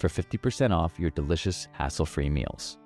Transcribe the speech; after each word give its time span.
for 0.00 0.08
50% 0.08 0.72
off 0.72 0.98
your 0.98 1.10
delicious 1.10 1.68
hassle-free 1.72 2.30
meals. 2.30 2.78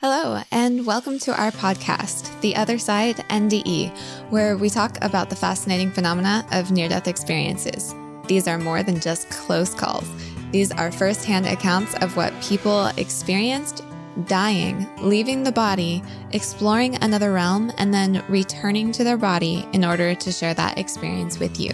Hello, 0.00 0.40
and 0.50 0.86
welcome 0.86 1.18
to 1.18 1.38
our 1.38 1.50
podcast, 1.50 2.40
The 2.40 2.56
Other 2.56 2.78
Side 2.78 3.16
NDE, 3.28 3.94
where 4.30 4.56
we 4.56 4.70
talk 4.70 4.96
about 5.02 5.28
the 5.28 5.36
fascinating 5.36 5.90
phenomena 5.90 6.46
of 6.52 6.70
near 6.70 6.88
death 6.88 7.06
experiences. 7.06 7.94
These 8.26 8.48
are 8.48 8.56
more 8.56 8.82
than 8.82 8.98
just 8.98 9.28
close 9.28 9.74
calls, 9.74 10.08
these 10.52 10.72
are 10.72 10.90
firsthand 10.90 11.46
accounts 11.46 11.94
of 11.96 12.16
what 12.16 12.32
people 12.42 12.86
experienced 12.96 13.84
dying, 14.26 14.88
leaving 14.98 15.42
the 15.42 15.52
body, 15.52 16.02
exploring 16.32 16.96
another 16.96 17.32
realm, 17.32 17.72
and 17.78 17.92
then 17.92 18.24
returning 18.28 18.92
to 18.92 19.04
their 19.04 19.16
body 19.16 19.66
in 19.72 19.84
order 19.84 20.14
to 20.14 20.32
share 20.32 20.54
that 20.54 20.78
experience 20.78 21.38
with 21.38 21.58
you. 21.60 21.70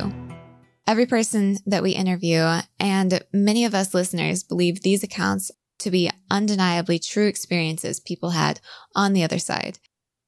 Every 0.86 1.06
person 1.06 1.58
that 1.67 1.83
we 1.83 1.92
interview, 1.92 2.61
and 2.78 3.22
many 3.33 3.64
of 3.64 3.74
us 3.74 3.92
listeners, 3.92 4.44
believe 4.44 4.83
these 4.83 5.02
accounts 5.02 5.50
to 5.80 5.91
be 5.91 6.11
undeniably 6.30 6.98
true 6.98 7.27
experiences 7.27 8.00
people 8.00 8.30
had 8.30 8.61
on 8.94 9.12
the 9.12 9.24
other 9.24 9.39
side. 9.39 9.78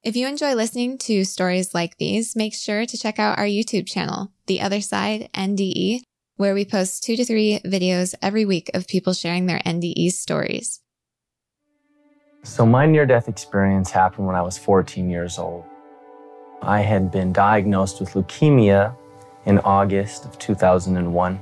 If 0.03 0.17
you 0.17 0.27
enjoy 0.27 0.55
listening 0.55 0.99
to 0.99 1.25
stories 1.25 1.75
like 1.75 1.97
these, 1.99 2.37
make 2.37 2.55
sure 2.55 2.87
to 2.87 2.99
check 2.99 3.19
out 3.19 3.39
our 3.39 3.45
YouTube 3.45 3.87
channel, 3.87 4.33
The 4.47 4.61
Other 4.61 4.81
Side 4.81 5.29
NDE, 5.35 6.01
where 6.37 6.55
we 6.55 6.65
post 6.65 7.03
two 7.03 7.17
to 7.17 7.25
three 7.25 7.61
videos 7.65 8.15
every 8.23 8.45
week 8.45 8.71
of 8.75 8.87
people 8.87 9.13
sharing 9.13 9.47
their 9.47 9.59
NDE 9.61 10.11
stories. 10.13 10.81
So, 12.49 12.65
my 12.65 12.87
near 12.87 13.05
death 13.05 13.29
experience 13.29 13.91
happened 13.91 14.27
when 14.27 14.35
I 14.35 14.41
was 14.41 14.57
14 14.57 15.11
years 15.11 15.39
old. 15.39 15.65
I 16.63 16.81
had 16.81 17.11
been 17.11 17.31
diagnosed 17.31 18.01
with 18.01 18.15
leukemia 18.15 18.97
in 19.45 19.59
August 19.59 20.25
of 20.25 20.39
2001 20.39 21.41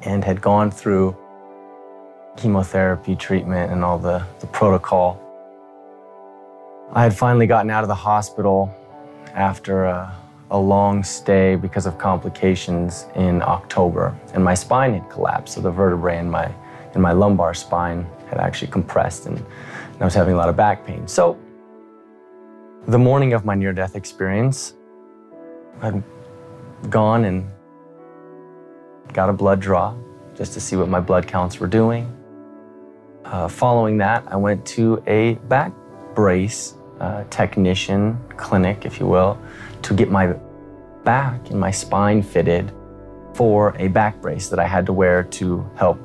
and 0.00 0.24
had 0.24 0.40
gone 0.40 0.70
through 0.70 1.14
chemotherapy 2.38 3.14
treatment 3.14 3.70
and 3.70 3.84
all 3.84 3.98
the, 3.98 4.24
the 4.40 4.46
protocol. 4.46 5.20
I 6.92 7.02
had 7.02 7.14
finally 7.14 7.46
gotten 7.46 7.70
out 7.70 7.84
of 7.84 7.88
the 7.88 7.94
hospital 7.94 8.74
after 9.34 9.84
a, 9.84 10.16
a 10.50 10.58
long 10.58 11.04
stay 11.04 11.56
because 11.56 11.84
of 11.84 11.98
complications 11.98 13.04
in 13.14 13.42
October, 13.42 14.18
and 14.32 14.42
my 14.42 14.54
spine 14.54 14.94
had 14.94 15.10
collapsed. 15.10 15.56
So 15.56 15.60
the 15.60 15.70
vertebrae 15.70 16.18
in 16.18 16.30
my 16.30 16.54
in 16.98 17.02
my 17.02 17.12
lumbar 17.12 17.54
spine 17.54 18.06
had 18.28 18.38
actually 18.38 18.70
compressed, 18.70 19.26
and, 19.26 19.38
and 19.38 20.02
I 20.02 20.04
was 20.04 20.14
having 20.14 20.34
a 20.34 20.36
lot 20.36 20.48
of 20.48 20.56
back 20.56 20.84
pain. 20.84 21.08
So 21.08 21.38
the 22.88 22.98
morning 22.98 23.32
of 23.32 23.44
my 23.44 23.54
near-death 23.54 23.94
experience, 23.96 24.74
I'd 25.80 26.02
gone 26.90 27.24
and 27.24 27.48
got 29.12 29.30
a 29.30 29.32
blood 29.32 29.60
draw 29.60 29.94
just 30.36 30.52
to 30.54 30.60
see 30.60 30.76
what 30.76 30.88
my 30.88 31.00
blood 31.00 31.26
counts 31.26 31.60
were 31.60 31.66
doing. 31.66 32.14
Uh, 33.24 33.48
following 33.48 33.96
that, 33.98 34.24
I 34.26 34.36
went 34.36 34.66
to 34.66 35.02
a 35.06 35.34
back 35.48 35.72
brace 36.14 36.74
uh, 37.00 37.24
technician 37.30 38.18
clinic, 38.36 38.84
if 38.84 38.98
you 38.98 39.06
will, 39.06 39.40
to 39.82 39.94
get 39.94 40.10
my 40.10 40.34
back 41.04 41.50
and 41.50 41.60
my 41.60 41.70
spine 41.70 42.22
fitted 42.22 42.72
for 43.34 43.74
a 43.78 43.86
back 43.86 44.20
brace 44.20 44.48
that 44.48 44.58
I 44.58 44.66
had 44.66 44.84
to 44.86 44.92
wear 44.92 45.22
to 45.22 45.68
help 45.76 45.98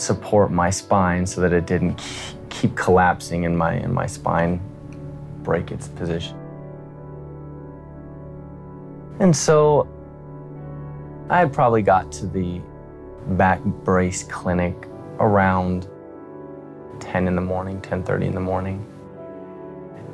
support 0.00 0.50
my 0.50 0.70
spine 0.70 1.26
so 1.26 1.40
that 1.40 1.52
it 1.52 1.66
didn't 1.66 2.00
keep 2.48 2.74
collapsing 2.74 3.44
in 3.44 3.56
my 3.56 3.74
in 3.74 3.92
my 3.92 4.06
spine 4.06 4.60
break 5.42 5.70
its 5.70 5.88
position. 5.88 6.36
And 9.20 9.36
so 9.36 9.86
I 11.28 11.44
probably 11.44 11.82
got 11.82 12.10
to 12.12 12.26
the 12.26 12.60
back 13.28 13.62
brace 13.62 14.22
clinic 14.24 14.88
around 15.18 15.86
10 17.00 17.28
in 17.28 17.34
the 17.34 17.42
morning, 17.42 17.80
10:30 17.80 18.26
in 18.26 18.34
the 18.34 18.40
morning. 18.40 18.86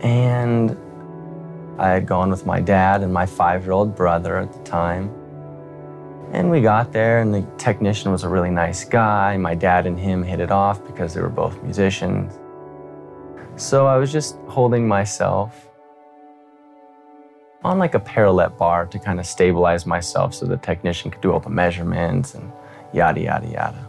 And 0.01 0.77
I 1.79 1.89
had 1.91 2.07
gone 2.07 2.31
with 2.31 2.45
my 2.45 2.61
dad 2.61 3.03
and 3.03 3.13
my 3.13 3.27
5-year-old 3.27 3.95
brother 3.95 4.39
at 4.39 4.53
the 4.53 4.59
time. 4.61 5.11
And 6.33 6.51
we 6.51 6.61
got 6.61 6.93
there 6.93 7.21
and 7.21 7.33
the 7.33 7.47
technician 7.57 8.11
was 8.11 8.25
a 8.25 8.29
really 8.29 8.51
nice 8.51 8.85
guy. 8.85 9.37
My 9.37 9.55
dad 9.55 9.87
and 9.87 9.99
him 9.99 10.23
hit 10.23 10.41
it 10.41 10.51
off 10.51 10.85
because 10.87 11.15
they 11.15 11.21
were 11.21 11.29
both 11.29 11.63
musicians. 11.63 12.39
So 13.57 13.87
I 13.87 13.97
was 13.97 14.13
just 14.13 14.37
holding 14.49 14.87
myself 14.87 15.69
on 17.65 17.79
like 17.79 17.95
a 17.95 18.01
parallel 18.01 18.51
bar 18.51 18.87
to 18.87 18.99
kind 18.99 19.19
of 19.19 19.27
stabilize 19.27 19.87
myself 19.87 20.35
so 20.35 20.47
the 20.47 20.57
technician 20.59 21.11
could 21.11 21.21
do 21.21 21.33
all 21.33 21.41
the 21.41 21.51
measurements 21.51 22.35
and 22.35 22.53
yada, 22.93 23.21
yada, 23.21 23.47
yada. 23.47 23.89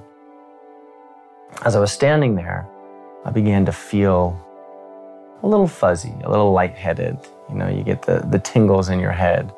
As 1.65 1.75
I 1.75 1.79
was 1.79 1.91
standing 1.91 2.35
there, 2.35 2.67
I 3.25 3.31
began 3.31 3.65
to 3.65 3.71
feel 3.71 4.39
a 5.43 5.47
little 5.47 5.67
fuzzy, 5.67 6.13
a 6.23 6.29
little 6.29 6.51
lightheaded. 6.51 7.17
You 7.49 7.55
know, 7.55 7.67
you 7.67 7.83
get 7.83 8.03
the, 8.03 8.19
the 8.29 8.39
tingles 8.39 8.89
in 8.89 8.99
your 8.99 9.11
head, 9.11 9.53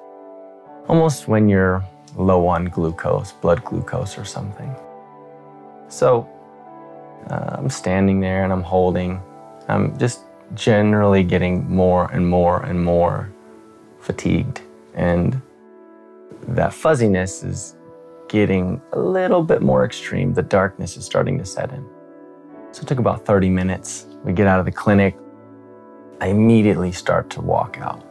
almost 0.88 1.28
when 1.28 1.47
you're 1.50 1.84
low 2.16 2.47
on 2.47 2.66
glucose, 2.66 3.31
blood 3.31 3.64
glucose 3.64 4.18
or 4.18 4.25
something. 4.25 4.75
So 5.88 6.28
uh, 7.30 7.56
I'm 7.58 7.70
standing 7.70 8.20
there 8.20 8.44
and 8.44 8.53
I'm 8.53 8.64
holding. 8.64 9.22
I'm 9.68 9.97
just 9.97 10.22
generally 10.53 11.24
getting 11.24 11.70
more 11.70 12.12
and 12.12 12.28
more 12.28 12.64
and 12.64 12.84
more 12.84 13.31
fatigued. 14.00 14.62
And 14.96 15.42
that 16.47 16.74
fuzziness 16.74 17.44
is 17.44 17.75
getting 18.28 18.81
a 18.94 19.00
little 19.00 19.44
bit 19.44 19.62
more 19.62 19.86
extreme. 19.86 20.34
The 20.34 20.44
darkness 20.44 20.97
is 20.97 21.06
starting 21.06 21.38
to 21.40 21.46
set 21.46 21.72
in. 21.72 21.88
So 22.72 22.84
it 22.84 22.88
took 22.88 23.00
about 23.00 23.26
30 23.26 23.50
minutes. 23.50 24.06
We 24.24 24.34
get 24.34 24.47
out 24.47 24.59
of 24.59 24.66
the 24.66 24.72
clinic. 24.72 25.18
I 26.22 26.28
immediately 26.28 26.91
start 26.91 27.29
to 27.32 27.41
walk 27.41 27.78
out 27.79 28.06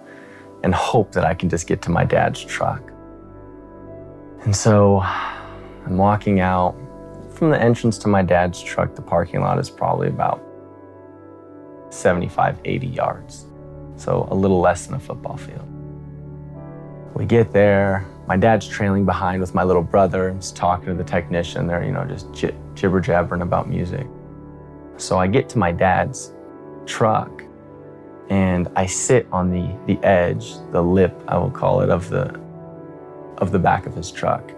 and 0.65 0.75
hope 0.75 1.12
that 1.12 1.25
I 1.25 1.35
can 1.35 1.49
just 1.49 1.67
get 1.67 1.83
to 1.83 1.91
my 1.91 2.05
dad's 2.05 2.43
truck. 2.45 2.93
And 4.49 4.56
so 4.56 5.00
I'm 5.00 5.99
walking 5.99 6.41
out 6.41 6.75
from 7.35 7.50
the 7.50 7.61
entrance 7.61 7.99
to 7.99 8.09
my 8.09 8.23
dad's 8.23 8.62
truck. 8.62 8.95
The 8.95 9.03
parking 9.03 9.43
lot 9.43 9.59
is 9.59 9.69
probably 9.69 10.09
about 10.09 10.43
75, 11.91 12.59
80 12.65 12.87
yards. 12.87 13.45
So 13.97 14.27
a 14.31 14.35
little 14.35 14.59
less 14.59 14.87
than 14.87 14.95
a 14.95 14.99
football 14.99 15.37
field. 15.37 15.69
We 17.12 17.27
get 17.27 17.53
there. 17.53 18.06
My 18.27 18.39
dad's 18.39 18.67
trailing 18.67 19.05
behind 19.05 19.43
with 19.43 19.55
my 19.55 19.65
little 19.65 19.83
brother. 19.83 20.33
He's 20.33 20.50
talking 20.50 20.87
to 20.87 20.95
the 20.95 21.05
technician. 21.05 21.67
They're, 21.67 21.85
you 21.85 21.93
know, 21.93 22.06
just 22.06 22.33
jibber 22.75 23.03
jabbering 23.03 23.43
about 23.43 23.69
music. 23.69 24.06
So 24.97 25.19
I 25.19 25.27
get 25.27 25.50
to 25.50 25.59
my 25.59 25.73
dad's 25.73 26.33
truck 26.87 27.43
and 28.31 28.67
I 28.77 28.87
sit 28.87 29.29
on 29.31 29.50
the, 29.50 29.77
the 29.85 30.03
edge, 30.03 30.55
the 30.73 30.81
lip, 30.81 31.15
I 31.29 31.37
will 31.37 31.50
call 31.50 31.83
it, 31.83 31.91
of 31.91 32.09
the, 32.09 32.48
of 33.38 33.52
the 33.52 33.58
back 33.58 33.87
of 33.87 33.94
his 33.94 34.11
truck. 34.12 34.52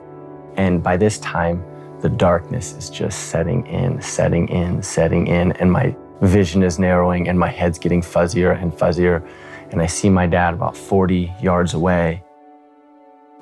And 0.57 0.83
by 0.83 0.97
this 0.99 1.19
time, 1.21 1.65
the 2.03 2.11
darkness 2.11 2.75
is 2.75 2.91
just 2.91 3.29
setting 3.31 3.67
in, 3.69 4.03
setting 4.03 4.49
in, 4.49 4.83
setting 4.83 5.29
in, 5.29 5.53
and 5.55 5.73
my 5.73 5.97
vision 6.23 6.63
is 6.63 6.79
narrowing 6.79 7.29
and 7.29 7.39
my 7.39 7.49
head's 7.51 7.79
getting 7.79 8.03
fuzzier 8.03 8.61
and 8.63 8.73
fuzzier. 8.73 9.27
And 9.73 9.83
I 9.83 9.87
see 9.87 10.11
my 10.11 10.27
dad 10.27 10.55
about 10.55 10.77
40 10.77 11.33
yards 11.43 11.75
away. 11.75 12.23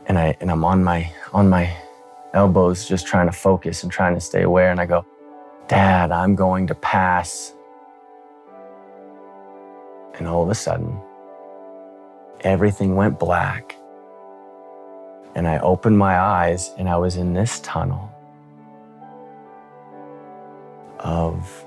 and 0.06 0.18
I 0.18 0.36
and 0.40 0.50
I'm 0.50 0.64
on 0.64 0.84
my 0.84 1.12
on 1.32 1.48
my 1.50 1.74
elbows 2.34 2.88
just 2.88 3.06
trying 3.06 3.26
to 3.26 3.32
focus 3.32 3.82
and 3.84 3.92
trying 3.92 4.14
to 4.14 4.20
stay 4.20 4.42
aware 4.42 4.70
and 4.72 4.80
I 4.80 4.86
go, 4.86 5.04
"Dad, 5.68 6.12
I'm 6.12 6.36
going 6.36 6.68
to 6.68 6.76
pass." 6.76 7.54
And 10.18 10.28
all 10.28 10.42
of 10.44 10.50
a 10.50 10.56
sudden, 10.56 11.00
everything 12.42 12.96
went 12.96 13.18
black. 13.20 13.77
And 15.38 15.46
I 15.46 15.60
opened 15.60 15.96
my 15.96 16.18
eyes 16.18 16.72
and 16.78 16.88
I 16.88 16.96
was 16.96 17.14
in 17.14 17.32
this 17.32 17.60
tunnel 17.60 18.10
of 20.98 21.64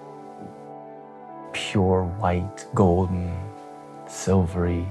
pure 1.53 2.03
white, 2.03 2.65
golden, 2.75 3.33
silvery 4.09 4.85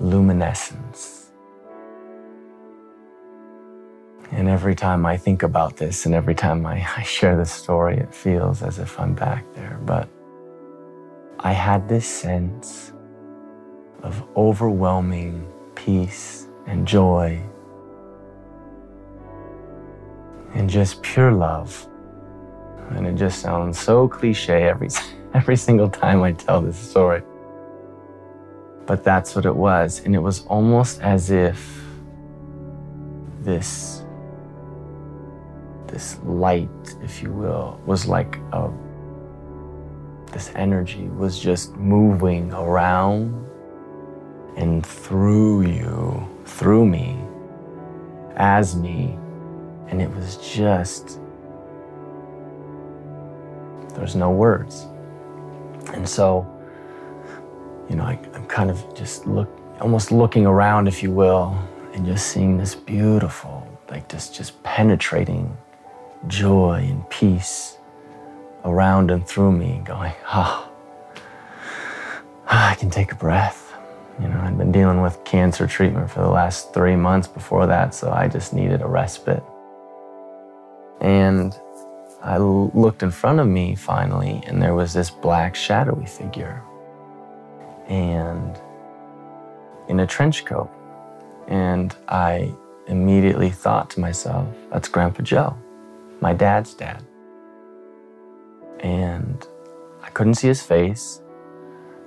luminescence. 0.00 1.32
And 4.30 4.48
every 4.48 4.74
time 4.74 5.04
I 5.04 5.18
think 5.18 5.42
about 5.42 5.76
this 5.76 6.06
and 6.06 6.14
every 6.14 6.34
time 6.34 6.64
I, 6.64 6.76
I 6.96 7.02
share 7.02 7.36
this 7.36 7.52
story, 7.52 7.98
it 7.98 8.14
feels 8.14 8.62
as 8.62 8.78
if 8.78 8.98
I'm 8.98 9.12
back 9.12 9.44
there. 9.52 9.78
But 9.84 10.08
I 11.40 11.52
had 11.52 11.90
this 11.90 12.06
sense 12.06 12.90
of 14.02 14.26
overwhelming 14.34 15.46
peace 15.74 16.48
and 16.66 16.88
joy 16.88 17.42
and 20.54 20.70
just 20.70 21.02
pure 21.02 21.32
love. 21.32 21.86
And 22.90 23.06
it 23.06 23.16
just 23.16 23.40
sounds 23.40 23.78
so 23.78 24.08
cliche 24.08 24.64
every, 24.64 24.88
every 25.34 25.56
single 25.56 25.88
time 25.88 26.22
I 26.22 26.32
tell 26.32 26.60
this 26.60 26.78
story. 26.78 27.22
But 28.86 29.02
that's 29.02 29.34
what 29.34 29.46
it 29.46 29.54
was. 29.54 30.00
And 30.04 30.14
it 30.14 30.20
was 30.20 30.46
almost 30.46 31.00
as 31.00 31.30
if 31.30 31.82
this, 33.40 34.04
this 35.86 36.18
light, 36.24 36.68
if 37.02 37.22
you 37.22 37.32
will, 37.32 37.80
was 37.86 38.06
like 38.06 38.36
a, 38.52 38.70
this 40.32 40.50
energy 40.54 41.08
was 41.08 41.38
just 41.38 41.74
moving 41.76 42.52
around 42.52 43.40
and 44.56 44.84
through 44.84 45.62
you, 45.62 46.28
through 46.44 46.86
me, 46.86 47.18
as 48.36 48.76
me. 48.76 49.18
And 49.88 50.00
it 50.00 50.10
was 50.14 50.36
just, 50.36 51.20
there's 53.94 54.16
no 54.16 54.30
words. 54.30 54.86
And 55.92 56.08
so, 56.08 56.46
you 57.88 57.96
know, 57.96 58.04
I, 58.04 58.18
am 58.34 58.46
kind 58.46 58.70
of 58.70 58.94
just 58.94 59.26
look, 59.26 59.48
almost 59.80 60.10
looking 60.10 60.46
around, 60.46 60.88
if 60.88 61.02
you 61.02 61.10
will, 61.10 61.56
and 61.92 62.04
just 62.04 62.28
seeing 62.28 62.56
this 62.56 62.74
beautiful, 62.74 63.66
like 63.90 64.08
this 64.08 64.28
just 64.28 64.60
penetrating 64.62 65.56
joy 66.26 66.86
and 66.88 67.08
peace 67.10 67.78
around 68.64 69.10
and 69.10 69.26
through 69.26 69.52
me, 69.52 69.82
going, 69.84 70.12
ah, 70.26 70.66
oh, 70.66 70.72
I 72.46 72.74
can 72.76 72.90
take 72.90 73.12
a 73.12 73.14
breath. 73.14 73.74
You 74.20 74.28
know, 74.28 74.40
I'd 74.40 74.56
been 74.56 74.72
dealing 74.72 75.02
with 75.02 75.22
cancer 75.24 75.66
treatment 75.66 76.10
for 76.10 76.20
the 76.20 76.28
last 76.28 76.72
three 76.72 76.96
months 76.96 77.28
before 77.28 77.66
that, 77.66 77.94
so 77.94 78.10
I 78.10 78.28
just 78.28 78.52
needed 78.52 78.80
a 78.80 78.86
respite. 78.86 79.42
And 81.04 81.54
I 82.22 82.38
looked 82.38 83.02
in 83.02 83.10
front 83.10 83.38
of 83.38 83.46
me 83.46 83.74
finally, 83.74 84.42
and 84.46 84.60
there 84.60 84.74
was 84.74 84.94
this 84.94 85.10
black 85.10 85.54
shadowy 85.54 86.06
figure. 86.06 86.62
And 87.88 88.58
in 89.88 90.00
a 90.00 90.06
trench 90.06 90.46
coat. 90.46 90.70
And 91.46 91.94
I 92.08 92.54
immediately 92.86 93.50
thought 93.50 93.90
to 93.90 94.00
myself, 94.00 94.48
that's 94.70 94.88
Grandpa 94.88 95.22
Joe, 95.22 95.54
my 96.22 96.32
dad's 96.32 96.72
dad. 96.72 97.04
And 98.80 99.46
I 100.02 100.08
couldn't 100.08 100.36
see 100.36 100.48
his 100.48 100.62
face, 100.62 101.20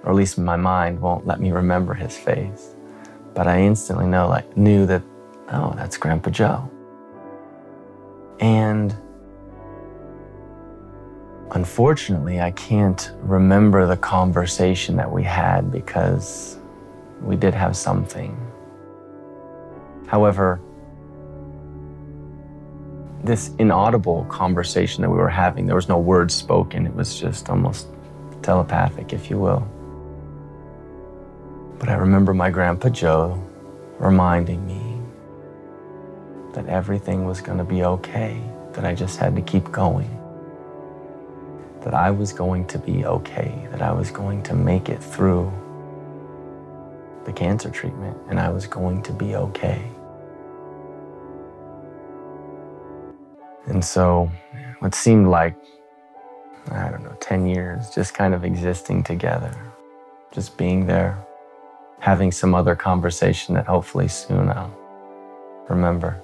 or 0.03 0.09
at 0.09 0.15
least 0.15 0.39
my 0.39 0.55
mind 0.55 1.00
won't 1.00 1.27
let 1.27 1.39
me 1.39 1.51
remember 1.51 1.93
his 1.93 2.17
face. 2.17 2.75
But 3.35 3.45
I 3.45 3.61
instantly 3.61 4.07
know, 4.07 4.27
like, 4.27 4.57
knew 4.57 4.88
that, 4.88 5.03
oh, 5.51 5.73
that's 5.75 5.97
Grandpa 5.97 6.31
Joe. 6.31 6.71
And 8.39 8.95
unfortunately, 11.51 12.39
I 12.39 12.51
can't 12.51 13.12
remember 13.22 13.86
the 13.86 13.98
conversation 13.98 14.95
that 14.98 15.12
we 15.12 15.24
had 15.24 15.72
because 15.72 16.57
we 17.22 17.36
did 17.36 17.54
have 17.54 17.75
something. 17.75 18.38
However, 20.07 20.62
this 23.24 23.51
inaudible 23.60 24.25
conversation 24.25 25.01
that 25.01 25.10
we 25.10 25.18
were 25.18 25.30
having, 25.30 25.66
there 25.66 25.75
was 25.75 25.89
no 25.89 25.98
words 25.98 26.34
spoken. 26.34 26.86
It 26.86 26.94
was 26.94 27.19
just 27.19 27.50
almost 27.50 27.88
telepathic, 28.42 29.12
if 29.12 29.30
you 29.30 29.38
will. 29.39 29.68
But 31.80 31.89
I 31.89 31.95
remember 31.95 32.34
my 32.34 32.50
Grandpa 32.50 32.89
Joe 32.89 33.44
reminding 34.00 34.66
me 34.66 34.87
that 36.57 36.65
everything 36.69 37.24
was 37.24 37.39
going 37.39 37.59
to 37.59 37.63
be 37.63 37.83
okay, 37.83 38.42
that 38.74 38.83
I 38.83 38.95
just 38.95 39.19
had 39.19 39.36
to 39.36 39.44
keep 39.44 39.71
going, 39.71 40.09
that 41.81 41.94
I 41.94 42.09
was 42.09 42.33
going 42.33 42.65
to 42.65 42.80
be 42.80 43.06
okay, 43.06 43.68
that 43.69 43.83
I 43.83 43.92
was 43.92 44.09
going 44.09 44.42
to 44.42 44.56
make 44.56 44.89
it 44.89 44.98
through 44.98 45.54
the 47.25 47.31
cancer 47.31 47.69
treatment, 47.69 48.18
and 48.27 48.39
I 48.39 48.50
was 48.50 48.65
going 48.65 49.04
to 49.04 49.13
be 49.13 49.36
okay. 49.36 49.88
And 53.68 53.86
so, 53.86 54.31
what 54.80 54.95
seemed 54.95 55.27
like, 55.27 55.56
I 56.71 56.89
don't 56.89 57.03
know, 57.03 57.15
10 57.19 57.45
years, 57.45 57.92
just 57.92 58.15
kind 58.15 58.33
of 58.33 58.44
existing 58.44 59.03
together, 59.03 59.56
just 60.31 60.57
being 60.57 60.88
there 60.88 61.24
having 62.00 62.31
some 62.31 62.56
other 62.56 62.75
conversation 62.75 63.53
that 63.53 63.68
hopefully 63.68 64.07
soon 64.07 64.50
I'll 64.50 64.75
remember. 65.69 66.24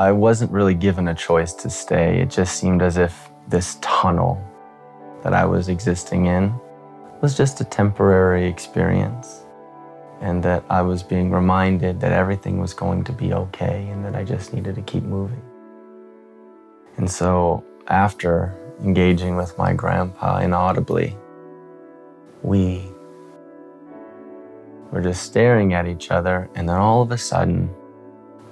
I 0.00 0.12
wasn't 0.12 0.50
really 0.50 0.72
given 0.72 1.08
a 1.08 1.14
choice 1.14 1.52
to 1.52 1.68
stay. 1.68 2.22
It 2.22 2.30
just 2.30 2.58
seemed 2.58 2.80
as 2.80 2.96
if 2.96 3.28
this 3.48 3.76
tunnel 3.82 4.42
that 5.22 5.34
I 5.34 5.44
was 5.44 5.68
existing 5.68 6.24
in 6.24 6.54
was 7.20 7.36
just 7.36 7.60
a 7.60 7.64
temporary 7.64 8.46
experience 8.46 9.44
and 10.22 10.42
that 10.42 10.64
I 10.70 10.80
was 10.80 11.02
being 11.02 11.30
reminded 11.30 12.00
that 12.00 12.12
everything 12.12 12.58
was 12.58 12.72
going 12.72 13.04
to 13.04 13.12
be 13.12 13.34
okay 13.34 13.88
and 13.88 14.02
that 14.02 14.16
I 14.16 14.24
just 14.24 14.54
needed 14.54 14.74
to 14.76 14.80
keep 14.80 15.02
moving. 15.02 15.42
And 16.96 17.10
so 17.10 17.62
after 17.88 18.56
engaging 18.82 19.36
with 19.36 19.58
my 19.58 19.74
grandpa 19.74 20.38
inaudibly, 20.38 21.14
we 22.42 22.90
were 24.92 25.02
just 25.02 25.24
staring 25.24 25.74
at 25.74 25.86
each 25.86 26.10
other, 26.10 26.48
and 26.54 26.66
then 26.66 26.76
all 26.76 27.02
of 27.02 27.10
a 27.10 27.18
sudden, 27.18 27.68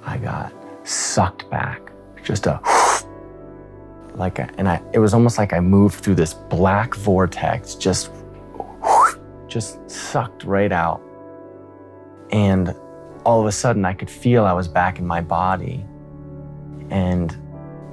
I 0.05 0.19
got 0.19 0.53
sucked 0.89 1.49
back. 1.49 1.91
Just 2.23 2.47
a 2.47 2.59
like 4.15 4.39
a, 4.39 4.49
and 4.57 4.67
I 4.67 4.81
it 4.93 4.99
was 4.99 5.13
almost 5.13 5.37
like 5.37 5.53
I 5.53 5.59
moved 5.59 5.95
through 5.95 6.15
this 6.15 6.33
black 6.33 6.95
vortex, 6.95 7.75
just 7.75 8.11
just 9.47 9.89
sucked 9.89 10.43
right 10.43 10.71
out. 10.71 11.01
And 12.31 12.75
all 13.25 13.39
of 13.39 13.47
a 13.47 13.51
sudden 13.51 13.85
I 13.85 13.93
could 13.93 14.09
feel 14.09 14.45
I 14.45 14.53
was 14.53 14.67
back 14.67 14.99
in 14.99 15.05
my 15.05 15.21
body. 15.21 15.85
And 16.89 17.35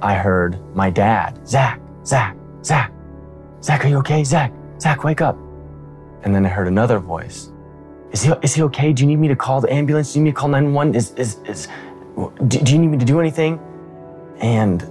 I 0.01 0.15
heard 0.15 0.59
my 0.75 0.89
dad, 0.89 1.47
Zach, 1.47 1.79
Zach, 2.05 2.35
Zach, 2.63 2.91
Zach, 3.61 3.85
are 3.85 3.87
you 3.87 3.97
okay? 3.97 4.23
Zach, 4.23 4.51
Zach, 4.79 5.03
wake 5.03 5.21
up. 5.21 5.37
And 6.23 6.33
then 6.33 6.45
I 6.45 6.49
heard 6.49 6.67
another 6.67 6.99
voice. 6.99 7.51
Is 8.11 8.23
he, 8.23 8.31
is 8.41 8.55
he 8.55 8.63
okay? 8.63 8.93
Do 8.93 9.03
you 9.03 9.07
need 9.07 9.19
me 9.19 9.27
to 9.27 9.35
call 9.35 9.61
the 9.61 9.71
ambulance? 9.71 10.13
Do 10.13 10.19
you 10.19 10.23
need 10.23 10.29
me 10.29 10.33
to 10.33 10.39
call 10.39 10.49
911? 10.49 10.95
Is, 10.95 11.11
is, 11.11 11.39
is, 11.45 11.67
do, 12.17 12.59
do 12.59 12.73
you 12.73 12.79
need 12.79 12.87
me 12.87 12.97
to 12.97 13.05
do 13.05 13.19
anything? 13.19 13.59
And 14.39 14.81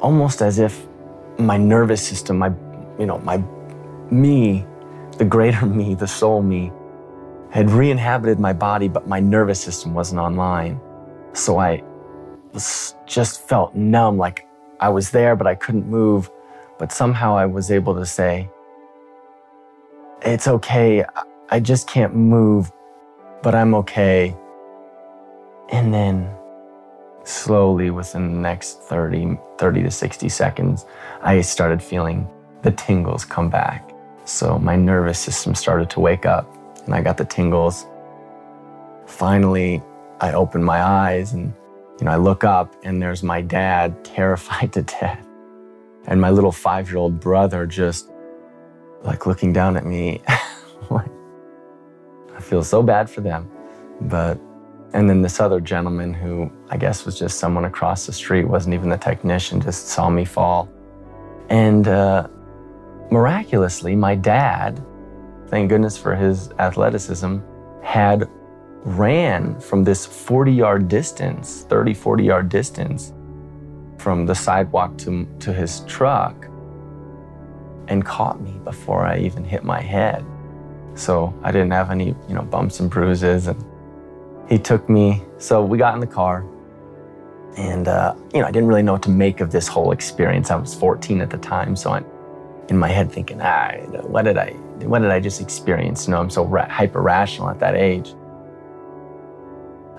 almost 0.00 0.42
as 0.42 0.58
if 0.58 0.86
my 1.38 1.56
nervous 1.56 2.06
system, 2.06 2.38
my, 2.38 2.52
you 2.98 3.06
know, 3.06 3.18
my 3.18 3.42
me, 4.10 4.66
the 5.18 5.24
greater 5.24 5.66
me, 5.80 5.94
the 5.94 6.06
soul 6.06 6.42
me, 6.42 6.72
had 7.50 7.70
re-inhabited 7.70 8.40
my 8.40 8.52
body, 8.52 8.88
but 8.88 9.06
my 9.06 9.20
nervous 9.20 9.60
system 9.60 9.94
wasn't 9.94 10.20
online. 10.20 10.80
So 11.32 11.58
I 11.58 11.82
was, 12.52 12.96
just 13.06 13.40
felt 13.48 13.74
numb, 13.74 14.16
like 14.16 14.46
I 14.80 14.88
was 14.88 15.10
there, 15.10 15.36
but 15.36 15.46
I 15.46 15.54
couldn't 15.54 15.86
move. 15.86 16.30
But 16.78 16.90
somehow 16.90 17.36
I 17.36 17.46
was 17.46 17.70
able 17.70 17.94
to 17.94 18.06
say, 18.06 18.50
it's 20.22 20.48
okay. 20.48 21.04
I 21.50 21.60
just 21.60 21.86
can't 21.86 22.14
move, 22.16 22.72
but 23.42 23.54
I'm 23.54 23.74
okay. 23.76 24.36
And 25.70 25.92
then 25.92 26.30
slowly 27.24 27.90
within 27.90 28.34
the 28.34 28.40
next 28.40 28.80
30, 28.82 29.38
30 29.58 29.82
to 29.82 29.90
60 29.90 30.28
seconds, 30.28 30.86
I 31.22 31.40
started 31.40 31.82
feeling 31.82 32.28
the 32.62 32.70
tingles 32.72 33.24
come 33.24 33.50
back. 33.50 33.90
So 34.24 34.58
my 34.58 34.76
nervous 34.76 35.18
system 35.18 35.54
started 35.54 35.90
to 35.90 36.00
wake 36.00 36.26
up 36.26 36.48
and 36.84 36.94
I 36.94 37.02
got 37.02 37.16
the 37.16 37.24
tingles. 37.24 37.86
Finally, 39.06 39.82
I 40.20 40.32
open 40.32 40.62
my 40.62 40.82
eyes 40.82 41.32
and 41.32 41.52
you 41.98 42.06
know, 42.06 42.10
I 42.10 42.16
look 42.16 42.42
up 42.42 42.74
and 42.82 43.00
there's 43.00 43.22
my 43.22 43.40
dad 43.40 44.04
terrified 44.04 44.72
to 44.72 44.82
death. 44.82 45.24
And 46.06 46.20
my 46.20 46.30
little 46.30 46.52
five 46.52 46.88
year 46.88 46.98
old 46.98 47.20
brother 47.20 47.66
just 47.66 48.10
like 49.02 49.26
looking 49.26 49.52
down 49.52 49.76
at 49.76 49.86
me. 49.86 50.22
like, 50.90 51.10
I 52.34 52.40
feel 52.40 52.64
so 52.64 52.82
bad 52.82 53.08
for 53.08 53.20
them. 53.20 53.50
But, 54.00 54.38
and 54.94 55.10
then 55.10 55.22
this 55.22 55.40
other 55.40 55.60
gentleman 55.60 56.14
who 56.14 56.50
I 56.70 56.76
guess 56.76 57.04
was 57.04 57.18
just 57.18 57.40
someone 57.40 57.64
across 57.64 58.06
the 58.06 58.12
street, 58.12 58.44
wasn't 58.44 58.74
even 58.74 58.88
the 58.88 58.96
technician, 58.96 59.60
just 59.60 59.88
saw 59.88 60.08
me 60.08 60.24
fall. 60.24 60.68
And 61.48 61.88
uh, 61.88 62.28
miraculously, 63.10 63.96
my 63.96 64.14
dad, 64.14 64.80
thank 65.48 65.68
goodness 65.68 65.98
for 65.98 66.14
his 66.14 66.52
athleticism, 66.60 67.38
had 67.82 68.30
ran 68.84 69.58
from 69.60 69.82
this 69.82 70.06
40 70.06 70.52
yard 70.52 70.88
distance, 70.88 71.66
30, 71.68 71.92
40 71.92 72.24
yard 72.24 72.48
distance 72.48 73.12
from 73.98 74.26
the 74.26 74.34
sidewalk 74.34 74.96
to, 74.98 75.26
to 75.40 75.52
his 75.52 75.80
truck 75.80 76.46
and 77.88 78.04
caught 78.04 78.40
me 78.40 78.52
before 78.62 79.04
I 79.04 79.18
even 79.18 79.42
hit 79.42 79.64
my 79.64 79.80
head. 79.80 80.24
So 80.94 81.34
I 81.42 81.50
didn't 81.50 81.72
have 81.72 81.90
any, 81.90 82.14
you 82.28 82.34
know, 82.34 82.42
bumps 82.42 82.78
and 82.78 82.88
bruises. 82.88 83.48
And 83.48 83.73
he 84.48 84.58
took 84.58 84.88
me. 84.88 85.22
So 85.38 85.64
we 85.64 85.78
got 85.78 85.94
in 85.94 86.00
the 86.00 86.06
car, 86.06 86.44
and 87.56 87.88
uh, 87.88 88.14
you 88.32 88.40
know, 88.40 88.46
I 88.46 88.50
didn't 88.50 88.68
really 88.68 88.82
know 88.82 88.92
what 88.92 89.02
to 89.04 89.10
make 89.10 89.40
of 89.40 89.50
this 89.50 89.68
whole 89.68 89.92
experience. 89.92 90.50
I 90.50 90.56
was 90.56 90.74
14 90.74 91.20
at 91.20 91.30
the 91.30 91.38
time, 91.38 91.76
so 91.76 91.92
I'm 91.92 92.06
in 92.68 92.78
my 92.78 92.88
head 92.88 93.12
thinking, 93.12 93.40
ah, 93.40 93.72
what 94.02 94.22
did 94.22 94.38
I, 94.38 94.50
what 94.84 95.00
did 95.00 95.10
I 95.10 95.20
just 95.20 95.40
experience? 95.40 96.06
You 96.06 96.12
know, 96.12 96.20
I'm 96.20 96.30
so 96.30 96.44
ra- 96.44 96.68
hyper 96.68 97.02
rational 97.02 97.50
at 97.50 97.58
that 97.60 97.74
age. 97.74 98.14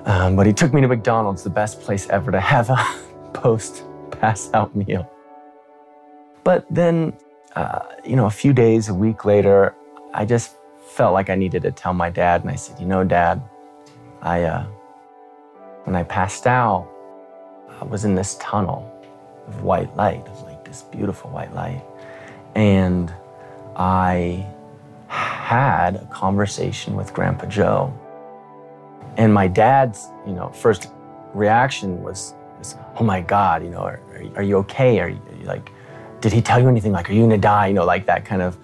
Um, 0.06 0.36
but 0.36 0.46
he 0.46 0.54
took 0.54 0.74
me 0.74 0.82
to 0.82 0.88
McDonald's, 0.88 1.44
the 1.44 1.50
best 1.50 1.82
place 1.82 2.08
ever 2.10 2.32
to 2.32 2.40
have 2.40 2.70
a 2.70 2.78
post 3.34 3.84
pass 4.12 4.50
out 4.54 4.76
meal. 4.76 5.10
But 6.44 6.66
then, 6.70 7.14
uh, 7.56 7.80
you 8.06 8.16
know, 8.16 8.28
a 8.28 8.32
few 8.32 8.54
days, 8.54 8.90
a 8.90 8.94
week 8.94 9.26
later, 9.26 9.76
I 10.14 10.26
just 10.26 10.56
felt 10.90 11.14
like 11.14 11.30
I 11.30 11.36
needed 11.36 11.64
to 11.64 11.72
tell 11.72 11.94
my 11.94 12.10
dad. 12.10 12.42
And 12.42 12.52
I 12.52 12.56
said, 12.56 12.80
you 12.80 12.86
know, 12.86 13.04
dad, 13.04 13.42
I, 14.22 14.44
uh, 14.44 14.66
when 15.84 15.96
I 15.96 16.04
passed 16.04 16.48
out, 16.48 16.88
I 17.82 17.86
was 17.86 18.06
in 18.06 18.16
this 18.16 18.38
tunnel 18.40 18.92
of 19.48 19.64
white 19.64 19.96
light, 19.96 20.28
of 20.28 20.42
like 20.44 20.64
this 20.66 20.82
beautiful 20.82 21.30
white 21.30 21.54
light. 21.54 21.84
And 22.56 23.14
I 23.76 24.48
had 25.08 25.96
a 25.98 26.06
conversation 26.12 26.96
with 26.96 27.14
Grandpa 27.14 27.46
Joe 27.48 27.94
and 29.18 29.34
my 29.34 29.48
dad's, 29.48 30.10
you 30.26 30.34
know, 30.34 30.50
first 30.50 30.90
reaction 31.34 32.02
was, 32.04 32.34
was 32.58 32.76
oh 33.00 33.04
my 33.04 33.22
God, 33.22 33.64
you 33.64 33.70
know, 33.70 33.80
are, 33.80 34.02
are, 34.36 34.44
you 34.44 34.58
okay? 34.58 35.00
Are 35.00 35.10
you, 35.10 35.22
are 35.30 35.36
you, 35.36 35.46
like, 35.46 35.72
did 36.22 36.34
he 36.34 36.42
tell 36.42 36.60
you 36.60 36.68
anything? 36.68 36.92
Like, 36.92 37.10
are 37.10 37.14
you 37.14 37.22
gonna 37.22 37.38
die? 37.38 37.68
You 37.68 37.74
know, 37.74 37.86
like 37.86 38.06
that 38.08 38.26
kind 38.26 38.42
of, 38.42 38.58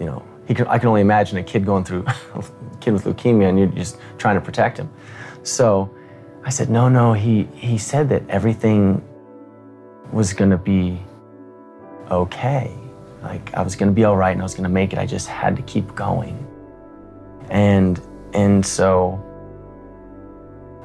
you 0.00 0.06
know, 0.06 0.24
I 0.60 0.78
can 0.78 0.88
only 0.88 1.00
imagine 1.00 1.38
a 1.38 1.42
kid 1.42 1.64
going 1.64 1.84
through, 1.84 2.04
a 2.34 2.44
kid 2.80 2.92
with 2.92 3.04
leukemia 3.04 3.48
and 3.48 3.58
you're 3.58 3.68
just 3.68 3.98
trying 4.18 4.34
to 4.36 4.40
protect 4.40 4.78
him. 4.78 4.90
So 5.42 5.94
I 6.44 6.50
said, 6.50 6.70
no, 6.70 6.88
no, 6.88 7.12
he, 7.12 7.44
he 7.54 7.78
said 7.78 8.08
that 8.10 8.22
everything 8.28 9.02
was 10.12 10.32
gonna 10.32 10.58
be 10.58 11.00
okay. 12.10 12.74
Like 13.22 13.54
I 13.54 13.62
was 13.62 13.76
gonna 13.76 13.92
be 13.92 14.04
all 14.04 14.16
right 14.16 14.32
and 14.32 14.40
I 14.40 14.44
was 14.44 14.54
gonna 14.54 14.68
make 14.68 14.92
it. 14.92 14.98
I 14.98 15.06
just 15.06 15.28
had 15.28 15.56
to 15.56 15.62
keep 15.62 15.94
going. 15.94 16.46
And, 17.50 18.00
and 18.34 18.64
so 18.64 19.22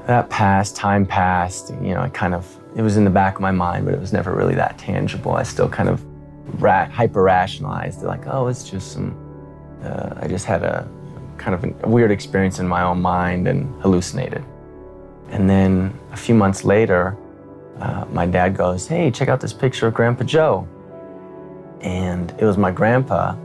that 0.06 0.30
passed, 0.30 0.76
time 0.76 1.04
passed, 1.04 1.70
you 1.82 1.94
know, 1.94 2.00
I 2.00 2.08
kind 2.08 2.34
of, 2.34 2.46
it 2.76 2.82
was 2.82 2.96
in 2.96 3.04
the 3.04 3.10
back 3.10 3.34
of 3.34 3.40
my 3.40 3.50
mind, 3.50 3.84
but 3.84 3.94
it 3.94 4.00
was 4.00 4.12
never 4.12 4.34
really 4.34 4.54
that 4.54 4.78
tangible. 4.78 5.32
I 5.32 5.42
still 5.42 5.68
kind 5.68 5.88
of 5.88 6.02
hyper 6.60 7.22
rationalized, 7.22 8.02
like, 8.02 8.26
oh, 8.26 8.46
it's 8.46 8.68
just 8.68 8.92
some, 8.92 9.12
uh, 9.82 10.14
I 10.16 10.26
just 10.28 10.44
had 10.44 10.62
a 10.62 10.88
kind 11.36 11.54
of 11.54 11.84
a 11.84 11.88
weird 11.88 12.10
experience 12.10 12.58
in 12.58 12.66
my 12.66 12.82
own 12.82 13.00
mind 13.00 13.46
and 13.48 13.72
hallucinated. 13.80 14.44
And 15.30 15.48
then 15.48 15.98
a 16.12 16.16
few 16.16 16.34
months 16.34 16.64
later, 16.64 17.16
uh, 17.78 18.04
my 18.10 18.26
dad 18.26 18.56
goes, 18.56 18.86
hey, 18.86 19.10
check 19.10 19.28
out 19.28 19.40
this 19.40 19.52
picture 19.52 19.86
of 19.86 19.94
Grandpa 19.94 20.24
Joe. 20.24 20.66
And 21.80 22.32
it 22.38 22.44
was 22.44 22.56
my 22.56 22.70
grandpa. 22.70 23.36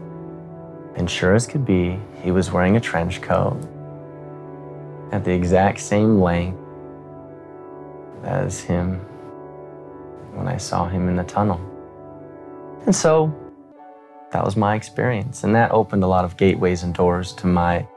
And 0.96 1.10
sure 1.10 1.36
as 1.36 1.46
could 1.46 1.66
be, 1.66 2.00
he 2.22 2.32
was 2.32 2.52
wearing 2.52 2.78
a 2.78 2.80
trench 2.80 3.22
coat 3.22 3.60
at 5.12 5.24
the 5.24 5.32
exact 5.32 5.80
same 5.80 6.20
length 6.20 6.58
as 8.24 8.60
him 8.60 9.00
when 10.34 10.48
I 10.48 10.58
saw 10.58 10.88
him 10.88 11.08
in 11.10 11.16
the 11.16 11.24
tunnel. 11.24 11.62
And 12.86 12.96
so 12.96 13.34
that 14.34 14.44
was 14.44 14.58
my 14.58 14.76
experience. 14.76 15.44
And 15.44 15.56
that 15.56 15.72
opened 15.72 16.04
a 16.04 16.08
lot 16.08 16.26
of 16.26 16.36
gateways 16.38 16.84
and 16.84 16.94
doors 16.94 17.34
to 17.34 17.48
my 17.48 17.88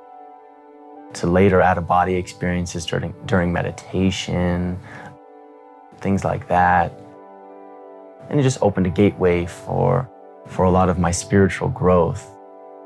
to 1.15 1.27
later 1.27 1.63
out 1.63 1.79
of 1.79 1.87
body 1.87 2.15
experiences 2.15 2.85
during 2.85 3.15
during 3.25 3.53
meditation, 3.53 4.79
things 5.99 6.25
like 6.25 6.47
that. 6.49 6.93
And 8.29 8.39
it 8.39 8.43
just 8.43 8.59
opened 8.61 8.87
a 8.87 8.91
gateway 8.91 9.47
for 9.47 10.09
for 10.47 10.65
a 10.67 10.71
lot 10.71 10.91
of 10.91 10.99
my 10.99 11.11
spiritual 11.11 11.69
growth, 11.71 12.31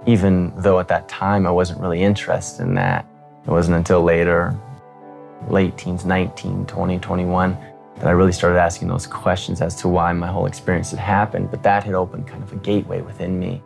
even 0.06 0.52
though 0.56 0.78
at 0.78 0.88
that 0.88 1.08
time 1.08 1.44
I 1.46 1.50
wasn't 1.50 1.80
really 1.80 2.02
interested 2.02 2.62
in 2.62 2.74
that. 2.74 3.04
It 3.44 3.50
wasn't 3.50 3.76
until 3.76 4.02
later, 4.02 4.56
late 5.48 5.76
teens, 5.76 6.04
19, 6.04 6.66
20, 6.66 6.98
21, 7.00 7.58
that 8.00 8.08
I 8.08 8.12
really 8.12 8.32
started 8.32 8.58
asking 8.58 8.88
those 8.88 9.06
questions 9.06 9.60
as 9.60 9.76
to 9.76 9.88
why 9.88 10.12
my 10.12 10.26
whole 10.26 10.46
experience 10.46 10.90
had 10.90 10.98
happened. 10.98 11.50
But 11.50 11.62
that 11.62 11.84
had 11.84 11.94
opened 11.94 12.26
kind 12.26 12.42
of 12.42 12.52
a 12.52 12.56
gateway 12.56 13.02
within 13.02 13.38
me 13.38 13.62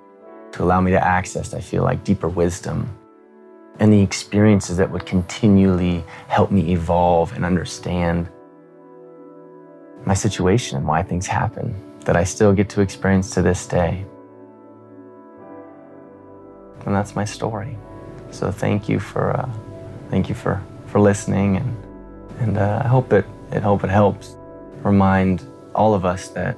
to 0.53 0.63
allow 0.63 0.81
me 0.81 0.91
to 0.91 1.03
access, 1.03 1.55
I 1.55 1.61
feel 1.61 1.85
like, 1.85 2.05
deeper 2.05 2.29
wisdom 2.29 2.89
and 3.81 3.93
the 3.93 4.01
experiences 4.01 4.77
that 4.77 4.91
would 4.91 5.07
continually 5.07 6.05
help 6.29 6.51
me 6.51 6.73
evolve 6.73 7.33
and 7.33 7.45
understand 7.45 8.29
my 10.05 10.15
situation 10.15 10.79
and 10.79 10.87
why 10.87 11.03
things 11.03 11.27
happen 11.27 11.75
that 12.05 12.17
I 12.17 12.25
still 12.25 12.53
get 12.53 12.69
to 12.71 12.81
experience 12.81 13.31
to 13.31 13.43
this 13.43 13.67
day. 13.67 14.05
And 16.85 16.95
that's 16.95 17.17
my 17.17 17.25
story. 17.25 17.77
So 18.31 18.51
thank 18.51 18.89
you 18.89 19.01
for 19.01 19.31
uh, 19.31 19.51
thank 20.11 20.29
you 20.29 20.35
for 20.35 20.61
for 20.87 21.01
listening, 21.01 21.57
and 21.57 21.77
and 22.41 22.59
uh, 22.59 22.83
I 22.85 22.89
hope 22.89 23.13
it 23.13 23.25
it 23.55 23.63
hope 23.63 23.85
it 23.85 23.91
helps 23.91 24.37
remind 24.83 25.47
all 25.75 25.95
of 25.95 26.05
us 26.05 26.29
that 26.29 26.57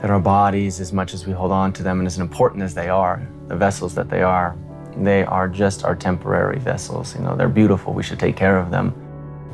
that 0.00 0.10
our 0.10 0.20
bodies, 0.20 0.80
as 0.80 0.92
much 0.92 1.14
as 1.14 1.26
we 1.26 1.32
hold 1.32 1.52
on 1.52 1.72
to 1.72 1.82
them, 1.82 1.98
and 1.98 2.06
as 2.06 2.18
important 2.18 2.62
as 2.62 2.74
they 2.74 2.88
are, 2.88 3.26
the 3.46 3.56
vessels 3.56 3.94
that 3.94 4.10
they 4.10 4.22
are, 4.22 4.56
they 4.98 5.24
are 5.24 5.48
just 5.48 5.84
our 5.84 5.94
temporary 5.94 6.58
vessels. 6.58 7.14
You 7.14 7.22
know, 7.22 7.36
they're 7.36 7.48
beautiful. 7.48 7.94
We 7.94 8.02
should 8.02 8.18
take 8.18 8.36
care 8.36 8.58
of 8.58 8.70
them. 8.70 8.92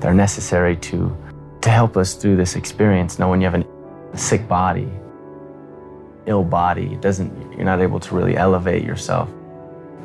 They're 0.00 0.14
necessary 0.14 0.76
to 0.76 1.16
to 1.60 1.70
help 1.70 1.96
us 1.96 2.14
through 2.14 2.37
this 2.37 2.56
experience. 2.56 3.18
Now, 3.18 3.30
when 3.30 3.40
you 3.40 3.49
have 3.49 3.62
a 3.62 4.18
sick 4.18 4.49
body, 4.49 4.88
ill 6.26 6.42
body, 6.42 6.94
it 6.94 7.00
doesn't 7.00 7.30
you're 7.52 7.64
not 7.64 7.80
able 7.80 8.00
to 8.00 8.14
really 8.14 8.37
elevate 8.37 8.82
yourself 8.82 9.28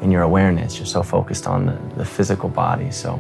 in 0.02 0.12
your 0.12 0.24
awareness. 0.24 0.78
You're 0.78 0.86
so 0.86 1.02
focused 1.02 1.48
on 1.48 1.66
the, 1.66 1.96
the 1.96 2.06
physical 2.06 2.50
body. 2.50 2.92
So 2.92 3.14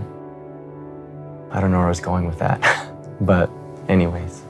I 1.51 1.62
don't 1.62 1.71
know 1.71 1.77
where 1.77 1.88
I 1.88 1.89
was 1.89 2.01
going 2.01 2.27
with 2.27 2.39
that. 2.39 2.59
but, 3.22 3.50
anyways, 3.88 4.43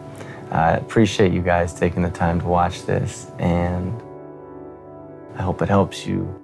I 0.51 0.71
appreciate 0.73 1.33
you 1.33 1.41
guys 1.41 1.73
taking 1.73 2.01
the 2.01 2.09
time 2.09 2.39
to 2.41 2.47
watch 2.47 2.85
this. 2.85 3.31
And 3.39 4.01
I 5.35 5.41
hope 5.41 5.61
it 5.61 5.69
helps 5.69 6.05
you 6.05 6.41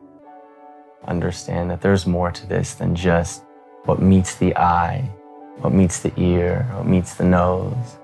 understand 1.06 1.72
that 1.72 1.82
there's 1.82 2.06
more 2.06 2.32
to 2.32 2.46
this 2.48 2.74
than 2.75 2.96
just 2.96 3.44
what 3.86 4.01
meets 4.01 4.36
the 4.36 4.56
eye, 4.56 5.10
what 5.60 5.74
meets 5.74 6.00
the 6.00 6.13
ear, 6.18 6.68
what 6.74 6.86
meets 6.86 7.16
the 7.16 7.24
nose, 7.24 7.98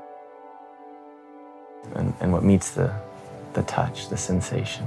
and, 1.96 2.14
and 2.20 2.34
what 2.34 2.44
meets 2.44 2.72
the, 2.72 2.94
the 3.54 3.64
touch, 3.64 4.10
the 4.10 4.18
sensation. 4.18 4.86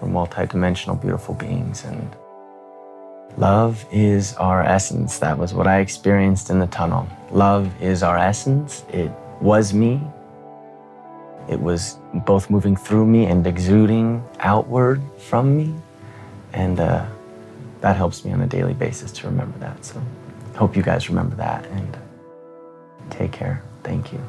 We're 0.00 0.08
multidimensional, 0.08 1.00
beautiful 1.00 1.34
beings. 1.34 1.84
And 1.84 2.14
love 3.36 3.84
is 3.92 4.34
our 4.34 4.62
essence. 4.62 5.18
That 5.18 5.38
was 5.38 5.54
what 5.54 5.66
I 5.66 5.80
experienced 5.80 6.50
in 6.50 6.58
the 6.58 6.66
tunnel. 6.66 7.08
Love 7.30 7.70
is 7.82 8.02
our 8.02 8.18
essence. 8.18 8.84
It 8.92 9.10
was 9.40 9.72
me. 9.72 10.00
It 11.48 11.60
was 11.60 11.98
both 12.26 12.50
moving 12.50 12.76
through 12.76 13.06
me 13.06 13.26
and 13.26 13.46
exuding 13.46 14.22
outward 14.40 15.00
from 15.18 15.56
me. 15.56 15.74
And 16.52 16.78
uh, 16.80 17.06
that 17.80 17.96
helps 17.96 18.24
me 18.24 18.32
on 18.32 18.40
a 18.42 18.46
daily 18.46 18.74
basis 18.74 19.10
to 19.12 19.26
remember 19.26 19.58
that. 19.58 19.84
So 19.84 20.00
hope 20.56 20.76
you 20.76 20.82
guys 20.82 21.08
remember 21.08 21.36
that 21.36 21.66
and 21.66 21.96
take 23.10 23.32
care. 23.32 23.62
Thank 23.82 24.12
you. 24.12 24.20